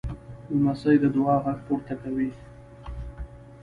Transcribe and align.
لمسی 0.51 0.95
د 1.03 1.05
دعا 1.15 1.35
غږ 1.45 1.59
پورته 1.67 1.95
کوي. 2.01 2.29